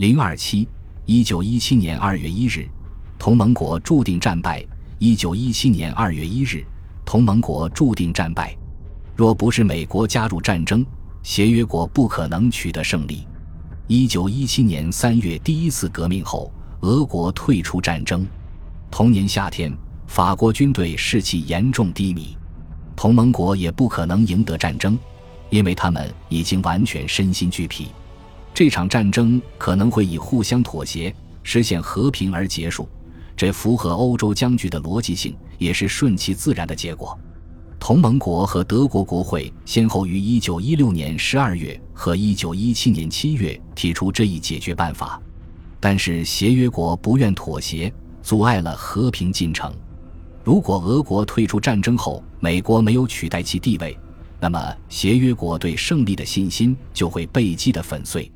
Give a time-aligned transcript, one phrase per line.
[0.00, 0.66] 零二七，
[1.04, 2.66] 一九一七年二月一日，
[3.18, 4.64] 同盟国注定战败。
[4.98, 6.64] 一九一七年二月一日，
[7.04, 8.56] 同盟国注定战败。
[9.14, 10.86] 若不是美国加入战争，
[11.22, 13.28] 协约国不可能取得胜利。
[13.88, 18.26] 一九一七年三月第一次革命后，俄国退出战争。
[18.90, 19.70] 同年夏天，
[20.06, 22.38] 法国军队士气严重低迷，
[22.96, 24.98] 同盟国也不可能赢得战争，
[25.50, 27.88] 因为他们已经完全身心俱疲。
[28.60, 31.10] 这场战争可能会以互相妥协
[31.42, 32.86] 实现和平而结束，
[33.34, 37.18] 这符合欧洲僵局的逻辑性，也是顺其自然的结果。
[37.78, 45.18] 同盟国和德国国会先后于1916年12月和1917年7月提出这一解决办法，
[45.80, 47.90] 但是协约国不愿妥协，
[48.22, 49.72] 阻碍了和平进程。
[50.44, 53.98] 如果俄国退出战争后，美国没有取代其地位，
[54.38, 58.30] 那么协约国对胜利的信心就会被击得粉碎。